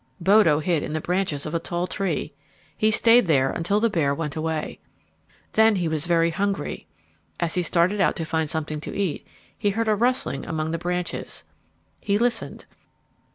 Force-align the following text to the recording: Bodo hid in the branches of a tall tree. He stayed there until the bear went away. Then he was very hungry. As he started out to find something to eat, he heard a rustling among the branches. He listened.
Bodo 0.19 0.57
hid 0.57 0.81
in 0.81 0.93
the 0.93 0.99
branches 0.99 1.45
of 1.45 1.53
a 1.53 1.59
tall 1.59 1.85
tree. 1.85 2.33
He 2.75 2.89
stayed 2.89 3.27
there 3.27 3.51
until 3.51 3.79
the 3.79 3.87
bear 3.87 4.15
went 4.15 4.35
away. 4.35 4.79
Then 5.53 5.75
he 5.75 5.87
was 5.87 6.07
very 6.07 6.31
hungry. 6.31 6.87
As 7.39 7.53
he 7.53 7.61
started 7.61 8.01
out 8.01 8.15
to 8.15 8.25
find 8.25 8.49
something 8.49 8.81
to 8.81 8.97
eat, 8.97 9.27
he 9.55 9.69
heard 9.69 9.87
a 9.87 9.93
rustling 9.93 10.43
among 10.43 10.71
the 10.71 10.79
branches. 10.79 11.43
He 12.01 12.17
listened. 12.17 12.65